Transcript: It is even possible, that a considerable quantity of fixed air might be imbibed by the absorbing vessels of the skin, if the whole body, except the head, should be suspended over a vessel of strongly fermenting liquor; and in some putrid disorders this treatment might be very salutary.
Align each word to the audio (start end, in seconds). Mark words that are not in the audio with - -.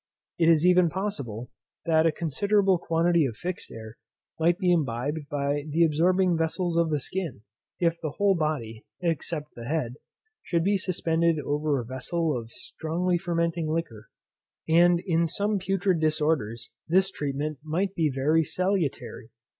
It 0.39 0.49
is 0.49 0.65
even 0.65 0.89
possible, 0.89 1.51
that 1.85 2.07
a 2.07 2.11
considerable 2.11 2.79
quantity 2.79 3.23
of 3.27 3.35
fixed 3.35 3.69
air 3.71 3.99
might 4.39 4.57
be 4.57 4.71
imbibed 4.71 5.29
by 5.29 5.63
the 5.69 5.83
absorbing 5.83 6.35
vessels 6.35 6.75
of 6.75 6.89
the 6.89 6.99
skin, 6.99 7.41
if 7.79 8.01
the 8.01 8.13
whole 8.17 8.33
body, 8.33 8.83
except 9.03 9.53
the 9.53 9.65
head, 9.65 9.97
should 10.41 10.63
be 10.63 10.75
suspended 10.79 11.37
over 11.37 11.79
a 11.79 11.85
vessel 11.85 12.35
of 12.35 12.49
strongly 12.49 13.19
fermenting 13.19 13.69
liquor; 13.69 14.07
and 14.67 15.01
in 15.05 15.27
some 15.27 15.59
putrid 15.59 15.99
disorders 15.99 16.71
this 16.87 17.11
treatment 17.11 17.59
might 17.63 17.93
be 17.93 18.09
very 18.11 18.43
salutary. 18.43 19.29